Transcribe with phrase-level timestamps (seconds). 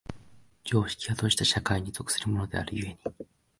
[0.63, 2.97] 常識は閉じた社会に属するものである故に、